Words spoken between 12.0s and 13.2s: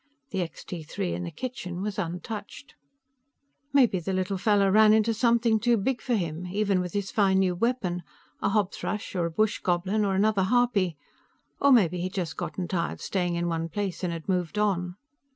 he'd just gotten tired